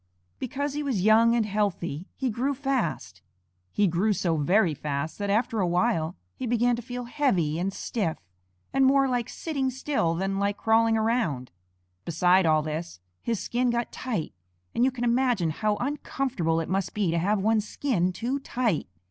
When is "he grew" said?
2.15-2.55, 3.71-4.13